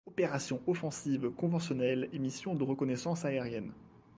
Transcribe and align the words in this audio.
Opérations 0.07 0.63
offensives 0.65 1.29
conventionnelles 1.29 2.09
et 2.11 2.17
missions 2.17 2.55
de 2.55 2.63
reconnaissance 2.63 3.23
aérienne. 3.23 3.71